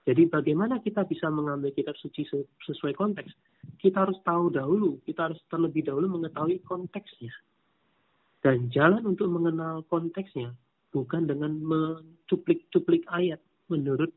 Jadi 0.02 0.26
bagaimana 0.26 0.82
kita 0.82 1.06
bisa 1.06 1.30
mengambil 1.30 1.70
kitab 1.70 1.94
suci 1.94 2.26
sesuai 2.66 2.98
konteks? 2.98 3.30
Kita 3.76 4.08
harus 4.08 4.16
tahu 4.24 4.48
dahulu, 4.48 4.98
kita 5.04 5.28
harus 5.28 5.40
terlebih 5.52 5.84
dahulu 5.84 6.18
mengetahui 6.18 6.64
konteksnya. 6.64 7.30
Dan 8.40 8.72
jalan 8.72 9.04
untuk 9.04 9.28
mengenal 9.28 9.84
konteksnya 9.90 10.54
bukan 10.94 11.28
dengan 11.28 11.52
mencuplik-cuplik 11.60 13.04
ayat 13.12 13.42
menurut 13.68 14.08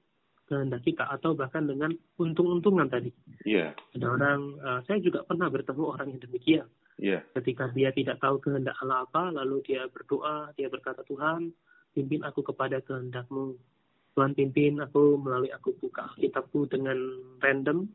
kehendak 0.51 0.83
kita 0.83 1.07
atau 1.07 1.31
bahkan 1.31 1.63
dengan 1.63 1.95
untung-untungan 2.19 2.91
tadi. 2.91 3.11
Iya. 3.47 3.71
Yeah. 3.71 3.95
Ada 3.95 4.07
orang, 4.11 4.39
uh, 4.59 4.79
saya 4.83 4.99
juga 4.99 5.23
pernah 5.23 5.47
bertemu 5.47 5.83
orang 5.87 6.07
yang 6.11 6.21
demikian. 6.21 6.67
Iya. 6.99 7.19
Yeah. 7.19 7.21
Ketika 7.39 7.71
dia 7.71 7.89
tidak 7.95 8.19
tahu 8.19 8.43
kehendak 8.43 8.75
Allah 8.83 9.07
apa, 9.07 9.31
lalu 9.31 9.63
dia 9.63 9.87
berdoa, 9.87 10.51
dia 10.59 10.67
berkata 10.67 11.07
Tuhan, 11.07 11.55
pimpin 11.95 12.21
aku 12.27 12.43
kepada 12.43 12.83
kehendakmu 12.83 13.55
Tuhan 14.11 14.35
pimpin 14.35 14.75
aku 14.83 15.15
melalui 15.15 15.51
aku 15.55 15.71
buka 15.79 16.11
kitabku 16.19 16.67
dengan 16.67 16.97
random. 17.39 17.87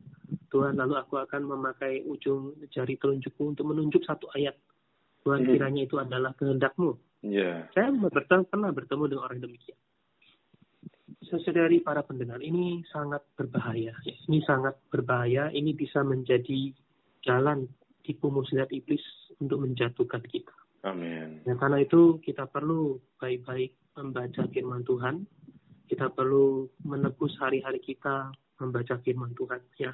Tuhan 0.49 0.81
lalu 0.81 0.97
aku 0.97 1.21
akan 1.21 1.45
memakai 1.45 2.01
ujung 2.03 2.57
jari 2.73 2.97
telunjukku 2.97 3.53
untuk 3.53 3.69
menunjuk 3.69 4.01
satu 4.01 4.25
ayat. 4.33 4.57
Tuhan 5.21 5.45
hmm. 5.45 5.49
kiranya 5.53 5.81
itu 5.85 5.95
adalah 6.01 6.33
kehendakmu. 6.33 6.97
Yeah. 7.21 7.69
Saya 7.77 7.93
bertemu, 7.93 8.49
pernah 8.49 8.71
bertemu 8.73 9.03
dengan 9.11 9.23
orang 9.29 9.41
demikian. 9.43 9.79
Sesedari 11.27 11.83
para 11.83 12.01
pendengar, 12.07 12.39
ini 12.39 12.81
sangat 12.87 13.21
berbahaya. 13.35 13.91
Ini 14.07 14.39
sangat 14.47 14.79
berbahaya. 14.87 15.51
Ini 15.51 15.75
bisa 15.75 15.99
menjadi 16.01 16.71
jalan 17.27 17.67
tipu 18.07 18.31
muslihat 18.31 18.71
iblis 18.71 19.03
untuk 19.43 19.59
menjatuhkan 19.67 20.23
kita. 20.23 20.55
Amin. 20.87 21.43
Ya, 21.43 21.59
karena 21.59 21.83
itu 21.83 22.23
kita 22.23 22.47
perlu 22.47 22.95
baik-baik 23.19 23.75
membaca 23.99 24.47
firman 24.47 24.87
Tuhan, 24.87 25.27
kita 25.87 26.11
perlu 26.11 26.67
menebus 26.83 27.33
hari-hari 27.39 27.79
kita 27.81 28.31
membaca 28.59 28.99
firman 29.01 29.31
Tuhan. 29.33 29.61
Ya, 29.79 29.91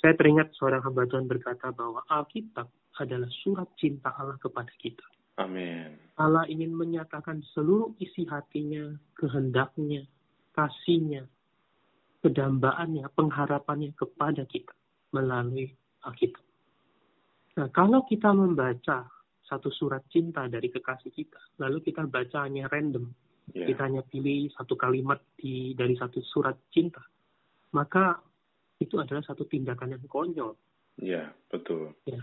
saya 0.00 0.16
teringat 0.16 0.52
seorang 0.56 0.82
hamba 0.82 1.06
Tuhan 1.08 1.28
berkata 1.28 1.70
bahwa 1.70 2.02
Alkitab 2.08 2.68
adalah 3.00 3.30
surat 3.42 3.68
cinta 3.76 4.12
Allah 4.16 4.38
kepada 4.40 4.70
kita. 4.80 5.04
Amin. 5.40 5.98
Allah 6.14 6.46
ingin 6.46 6.70
menyatakan 6.70 7.42
seluruh 7.56 7.90
isi 7.98 8.22
hatinya, 8.30 8.94
kehendaknya, 9.18 10.06
kasihnya, 10.54 11.26
kedambaannya, 12.22 13.10
pengharapannya 13.18 13.90
kepada 13.98 14.46
kita 14.46 14.70
melalui 15.10 15.74
Alkitab. 16.06 16.44
Nah, 17.58 17.68
kalau 17.74 18.06
kita 18.06 18.30
membaca 18.30 19.06
satu 19.46 19.68
surat 19.74 20.02
cinta 20.10 20.46
dari 20.46 20.70
kekasih 20.70 21.10
kita, 21.10 21.38
lalu 21.58 21.82
kita 21.82 22.06
bacanya 22.06 22.70
random, 22.70 23.10
yeah. 23.52 23.68
kita 23.68 23.84
hanya 23.84 24.02
pilih 24.06 24.48
satu 24.56 24.78
kalimat 24.78 25.20
di 25.36 25.76
dari 25.76 25.98
satu 25.98 26.22
surat 26.24 26.56
cinta, 26.72 27.02
maka 27.76 28.16
itu 28.80 28.96
adalah 28.96 29.22
satu 29.26 29.44
tindakan 29.44 29.98
yang 29.98 30.04
konyol. 30.08 30.56
Iya, 31.00 31.28
yeah, 31.30 31.50
betul. 31.50 31.92
Ya. 32.08 32.22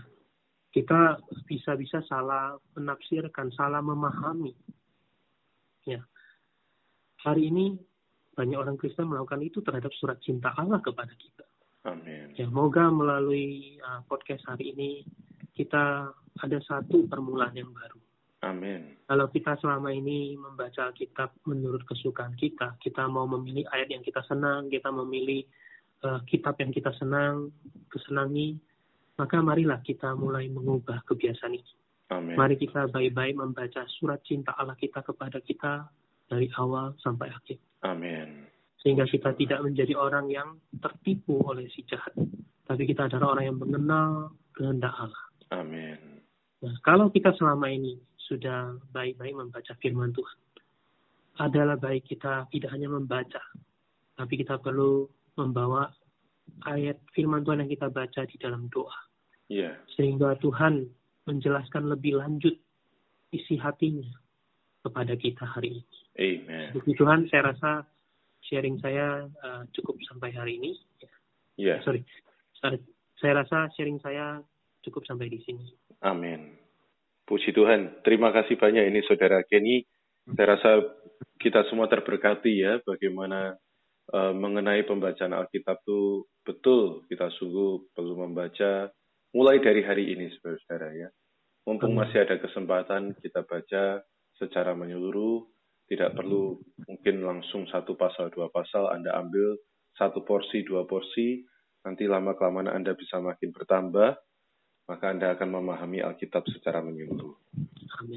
Kita 0.72 1.20
bisa-bisa 1.44 2.00
salah 2.08 2.56
menafsirkan, 2.72 3.52
salah 3.52 3.84
memahami. 3.84 4.56
Ya. 5.84 6.00
Hari 7.20 7.52
ini 7.52 7.76
banyak 8.32 8.56
orang 8.56 8.80
Kristen 8.80 9.12
melakukan 9.12 9.44
itu 9.44 9.60
terhadap 9.60 9.92
surat 10.00 10.16
cinta 10.24 10.56
Allah 10.56 10.80
kepada 10.80 11.12
kita. 11.12 11.44
Amin. 11.84 12.32
Ya, 12.38 12.48
moga 12.48 12.88
melalui 12.88 13.76
uh, 13.84 14.00
podcast 14.08 14.48
hari 14.48 14.72
ini 14.72 14.90
kita 15.52 16.08
ada 16.40 16.58
satu 16.64 17.04
permulaan 17.04 17.52
yang 17.52 17.70
baru. 17.70 18.01
Amin. 18.42 18.98
Kalau 19.06 19.30
kita 19.30 19.54
selama 19.62 19.94
ini 19.94 20.34
membaca 20.34 20.90
kitab 20.98 21.30
menurut 21.46 21.86
kesukaan 21.86 22.34
kita, 22.34 22.74
kita 22.82 23.06
mau 23.06 23.22
memilih 23.30 23.62
ayat 23.70 23.86
yang 23.94 24.02
kita 24.02 24.18
senang, 24.26 24.66
kita 24.66 24.90
memilih 24.90 25.46
uh, 26.02 26.18
kitab 26.26 26.58
yang 26.58 26.74
kita 26.74 26.90
senang, 26.98 27.54
kesenangi, 27.86 28.58
maka 29.14 29.38
marilah 29.38 29.78
kita 29.86 30.18
mulai 30.18 30.50
mengubah 30.50 31.06
kebiasaan 31.06 31.54
ini. 31.54 31.72
Amin. 32.10 32.34
Mari 32.34 32.58
kita 32.58 32.90
baik-baik 32.90 33.38
membaca 33.38 33.86
surat 33.96 34.18
cinta 34.26 34.52
Allah 34.58 34.74
kita 34.74 35.00
kepada 35.06 35.38
kita 35.38 35.86
dari 36.26 36.50
awal 36.58 36.98
sampai 36.98 37.30
akhir. 37.30 37.62
Amin. 37.86 38.50
Sehingga 38.82 39.06
kita 39.06 39.38
tidak 39.38 39.62
menjadi 39.62 39.94
orang 39.94 40.26
yang 40.26 40.58
tertipu 40.82 41.38
oleh 41.46 41.70
si 41.70 41.86
jahat. 41.86 42.12
Tapi 42.66 42.82
kita 42.90 43.06
adalah 43.06 43.38
orang 43.38 43.54
yang 43.54 43.58
mengenal 43.62 44.34
kehendak 44.50 44.92
Allah. 44.98 45.24
Amin. 45.54 46.26
Nah, 46.62 46.74
kalau 46.82 47.10
kita 47.10 47.34
selama 47.38 47.70
ini 47.70 47.98
sudah 48.32 48.80
baik-baik 48.96 49.36
membaca 49.36 49.76
firman 49.84 50.16
Tuhan. 50.16 50.38
Adalah 51.36 51.76
baik 51.76 52.08
kita 52.08 52.48
tidak 52.48 52.72
hanya 52.72 52.88
membaca, 52.88 53.40
tapi 54.16 54.40
kita 54.40 54.56
perlu 54.56 55.04
membawa 55.36 55.92
ayat 56.64 56.96
firman 57.12 57.44
Tuhan 57.44 57.64
yang 57.64 57.72
kita 57.72 57.92
baca 57.92 58.24
di 58.24 58.36
dalam 58.40 58.72
doa. 58.72 58.96
Yeah. 59.52 59.76
Sehingga 59.96 60.40
Tuhan 60.40 60.88
menjelaskan 61.28 61.92
lebih 61.92 62.20
lanjut 62.20 62.56
isi 63.32 63.60
hatinya 63.60 64.08
kepada 64.80 65.12
kita 65.16 65.44
hari 65.44 65.80
ini. 65.80 65.84
Amen. 66.16 66.68
Puji 66.76 66.92
Tuhan, 66.96 67.28
saya 67.28 67.52
rasa 67.52 67.84
sharing 68.44 68.76
saya 68.80 69.28
uh, 69.44 69.62
cukup 69.72 69.96
sampai 70.08 70.32
hari 70.32 70.60
ini. 70.60 70.72
Yeah. 71.56 71.80
Sorry, 71.84 72.04
saya 73.20 73.32
rasa 73.44 73.68
sharing 73.76 74.00
saya 74.00 74.40
cukup 74.84 75.04
sampai 75.08 75.30
di 75.32 75.40
sini. 75.44 75.72
Amin. 76.02 76.61
Puji 77.32 77.56
Tuhan. 77.56 78.04
Terima 78.04 78.28
kasih 78.28 78.60
banyak 78.60 78.92
ini 78.92 79.00
Saudara 79.08 79.40
Kenny. 79.48 79.88
Saya 80.36 80.52
rasa 80.52 80.84
kita 81.40 81.64
semua 81.72 81.88
terberkati 81.88 82.60
ya 82.60 82.76
bagaimana 82.84 83.56
uh, 84.12 84.36
mengenai 84.36 84.84
pembacaan 84.84 85.32
Alkitab 85.32 85.80
itu 85.80 86.28
betul 86.44 87.08
kita 87.08 87.32
sungguh 87.40 87.88
perlu 87.96 88.20
membaca 88.20 88.92
mulai 89.32 89.64
dari 89.64 89.80
hari 89.80 90.12
ini 90.12 90.28
Saudara 90.44 90.92
ya. 90.92 91.08
Mumpung 91.64 91.96
masih 91.96 92.20
ada 92.20 92.36
kesempatan 92.36 93.16
kita 93.24 93.48
baca 93.48 94.04
secara 94.36 94.76
menyeluruh, 94.76 95.48
tidak 95.88 96.12
perlu 96.12 96.60
mungkin 96.84 97.24
langsung 97.24 97.64
satu 97.72 97.96
pasal 97.96 98.28
dua 98.28 98.52
pasal 98.52 98.92
Anda 98.92 99.16
ambil 99.16 99.56
satu 99.96 100.20
porsi 100.20 100.68
dua 100.68 100.84
porsi, 100.84 101.40
nanti 101.80 102.04
lama 102.04 102.36
kelamaan 102.36 102.68
Anda 102.68 102.92
bisa 102.92 103.24
makin 103.24 103.56
bertambah 103.56 104.20
maka 104.86 105.14
Anda 105.14 105.34
akan 105.38 105.48
memahami 105.48 106.02
Alkitab 106.02 106.46
secara 106.50 106.82
menyeluruh. 106.82 107.38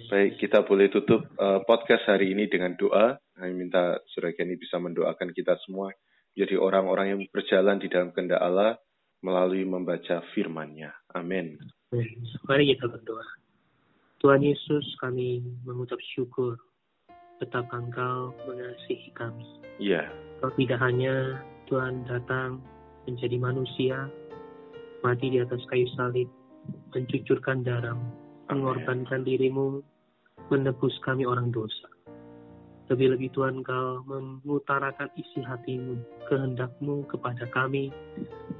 Baik, 0.10 0.42
kita 0.42 0.66
boleh 0.66 0.90
tutup 0.90 1.30
uh, 1.38 1.62
podcast 1.68 2.10
hari 2.10 2.34
ini 2.34 2.50
dengan 2.50 2.74
doa. 2.74 3.22
Kami 3.38 3.54
minta 3.54 4.02
Saudara 4.10 4.34
Kenny 4.34 4.58
bisa 4.58 4.82
mendoakan 4.82 5.30
kita 5.36 5.60
semua 5.62 5.94
jadi 6.36 6.60
orang-orang 6.60 7.08
yang 7.16 7.22
berjalan 7.32 7.80
di 7.80 7.88
dalam 7.88 8.12
kehendak 8.12 8.44
Allah 8.44 8.76
melalui 9.24 9.64
membaca 9.64 10.20
firman-Nya. 10.36 10.92
Amin. 11.16 11.56
Mari 12.46 12.76
kita 12.76 12.92
berdoa. 12.92 13.24
Tuhan 14.20 14.44
Yesus, 14.44 14.84
kami 15.00 15.40
mengucap 15.64 15.98
syukur 16.14 16.60
betapa 17.40 17.80
Engkau 17.80 18.36
mengasihi 18.48 19.16
kami. 19.16 19.48
Iya. 19.80 20.12
Kau 20.44 20.52
tidak 20.60 20.84
hanya 20.84 21.40
Tuhan 21.72 22.04
datang 22.04 22.60
menjadi 23.08 23.40
manusia, 23.40 24.12
mati 25.00 25.32
di 25.32 25.40
atas 25.40 25.64
kayu 25.72 25.88
salib, 25.96 26.28
mencucurkan 26.96 27.66
darah, 27.66 27.98
mengorbankan 28.50 29.26
dirimu, 29.26 29.84
menebus 30.54 30.94
kami 31.04 31.26
orang 31.26 31.50
dosa. 31.52 31.90
Lebih-lebih 32.86 33.34
Tuhan 33.34 33.66
kau 33.66 34.06
mengutarakan 34.06 35.10
isi 35.18 35.42
hatimu, 35.42 35.98
kehendakmu 36.30 37.10
kepada 37.10 37.50
kami, 37.50 37.90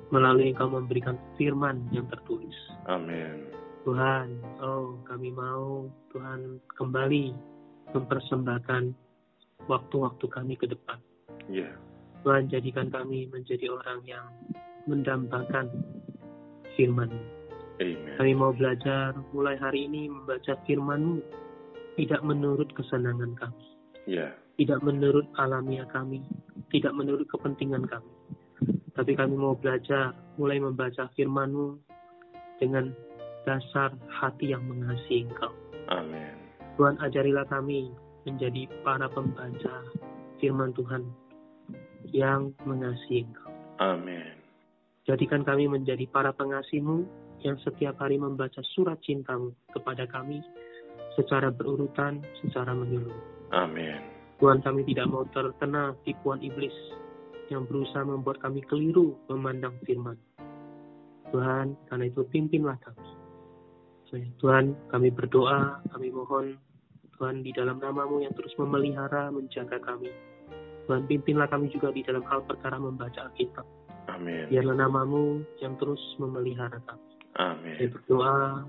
melalui 0.10 0.50
engkau 0.50 0.66
memberikan 0.66 1.14
firman 1.38 1.86
yang 1.94 2.10
tertulis. 2.10 2.58
Amin. 2.90 3.54
Tuhan, 3.86 4.42
oh 4.66 4.98
kami 5.06 5.30
mau 5.30 5.86
Tuhan 6.10 6.58
kembali 6.74 7.38
mempersembahkan 7.94 8.84
waktu-waktu 9.70 10.26
kami 10.26 10.58
ke 10.58 10.66
depan. 10.74 10.98
Iya. 11.46 11.70
Tuhan 12.26 12.50
jadikan 12.50 12.90
kami 12.90 13.30
menjadi 13.30 13.70
orang 13.70 14.02
yang 14.10 14.26
mendambakan 14.90 15.70
firman 16.74 17.14
Amen. 17.82 18.16
Kami 18.16 18.32
mau 18.36 18.56
belajar 18.56 19.12
mulai 19.36 19.60
hari 19.60 19.88
ini 19.92 20.08
membaca 20.08 20.56
firman 20.64 21.20
tidak 21.96 22.22
menurut 22.24 22.72
kesenangan 22.76 23.36
kami, 23.40 23.66
Iya. 24.08 24.36
tidak 24.60 24.80
menurut 24.84 25.28
alamiah 25.40 25.88
kami, 25.92 26.24
tidak 26.72 26.92
menurut 26.96 27.28
kepentingan 27.32 27.88
kami. 27.88 28.12
Tapi 28.96 29.12
kami 29.16 29.36
mau 29.36 29.56
belajar 29.60 30.16
mulai 30.40 30.60
membaca 30.60 31.12
firman-Mu 31.20 31.76
dengan 32.64 32.96
dasar 33.44 33.92
hati 34.08 34.56
yang 34.56 34.64
mengasihi 34.68 35.28
Engkau. 35.28 35.52
Amin. 35.92 36.36
Tuhan 36.80 36.96
ajarilah 37.04 37.44
kami 37.52 37.92
menjadi 38.24 38.68
para 38.88 39.12
pembaca 39.12 39.84
firman 40.40 40.72
Tuhan 40.76 41.04
yang 42.12 42.56
mengasihi 42.64 43.28
Engkau. 43.28 43.52
Amin. 43.84 44.36
Jadikan 45.04 45.44
kami 45.44 45.68
menjadi 45.68 46.08
para 46.10 46.32
pengasih-Mu 46.32 47.25
yang 47.46 47.62
setiap 47.62 48.02
hari 48.02 48.18
membaca 48.18 48.60
surat 48.74 48.98
cintamu 49.06 49.54
kepada 49.70 50.10
kami 50.10 50.42
secara 51.14 51.54
berurutan, 51.54 52.26
secara 52.42 52.74
menyeluruh. 52.74 53.54
Amin. 53.54 54.02
Tuhan 54.42 54.60
kami 54.66 54.84
tidak 54.90 55.08
mau 55.08 55.24
terkena 55.32 55.96
tipuan 56.04 56.42
iblis 56.44 56.74
yang 57.54 57.64
berusaha 57.70 58.04
membuat 58.04 58.42
kami 58.42 58.66
keliru 58.66 59.16
memandang 59.30 59.78
firman. 59.86 60.18
Tuhan, 61.30 61.78
karena 61.88 62.06
itu 62.10 62.26
pimpinlah 62.34 62.76
kami. 62.82 63.06
Tuhan, 64.40 64.76
kami 64.88 65.12
berdoa, 65.12 65.84
kami 65.92 66.08
mohon 66.08 66.56
Tuhan 67.20 67.44
di 67.44 67.52
dalam 67.52 67.84
namamu 67.84 68.24
yang 68.24 68.32
terus 68.32 68.56
memelihara, 68.56 69.28
menjaga 69.28 69.76
kami. 69.84 70.08
Tuhan, 70.88 71.04
pimpinlah 71.08 71.52
kami 71.52 71.68
juga 71.68 71.92
di 71.92 72.00
dalam 72.00 72.24
hal 72.28 72.44
perkara 72.48 72.80
membaca 72.80 73.28
Alkitab. 73.28 73.68
Amin. 74.08 74.48
Biarlah 74.48 74.88
namamu 74.88 75.44
yang 75.60 75.76
terus 75.76 76.00
memelihara 76.16 76.80
kami. 76.88 77.15
Amin. 77.36 77.76
Saya 77.76 77.90
berdoa, 77.92 78.64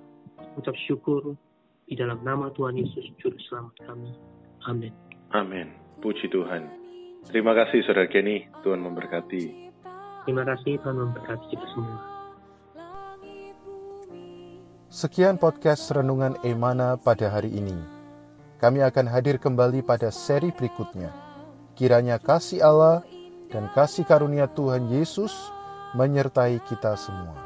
ucap 0.59 0.75
syukur 0.91 1.39
di 1.87 1.95
dalam 1.95 2.19
nama 2.27 2.51
Tuhan 2.51 2.75
Yesus 2.75 3.07
Juru 3.23 3.39
Selamat 3.47 3.79
kami. 3.87 4.11
Amin. 4.67 4.93
Amin. 5.31 5.71
Puji 6.03 6.27
Tuhan. 6.35 6.67
Terima 7.31 7.55
kasih 7.55 7.87
Saudara 7.87 8.11
Kenny. 8.11 8.51
Tuhan 8.67 8.83
memberkati. 8.83 9.71
Terima 10.27 10.43
kasih 10.43 10.83
Tuhan 10.83 10.99
memberkati 10.99 11.45
kita 11.55 11.67
semua. 11.75 11.99
Sekian 14.91 15.39
podcast 15.39 15.87
Renungan 15.95 16.35
Emana 16.43 16.99
pada 16.99 17.31
hari 17.31 17.55
ini. 17.55 17.75
Kami 18.59 18.83
akan 18.83 19.07
hadir 19.07 19.39
kembali 19.39 19.87
pada 19.87 20.11
seri 20.11 20.51
berikutnya. 20.51 21.15
Kiranya 21.79 22.17
kasih 22.19 22.65
Allah 22.65 23.05
dan 23.53 23.71
kasih 23.77 24.03
karunia 24.09 24.51
Tuhan 24.51 24.91
Yesus 24.91 25.31
menyertai 25.95 26.59
kita 26.67 26.97
semua. 26.99 27.46